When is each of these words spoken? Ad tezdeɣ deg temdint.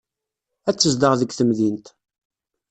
Ad 0.69 0.75
tezdeɣ 0.77 1.13
deg 1.15 1.31
temdint. 1.33 1.87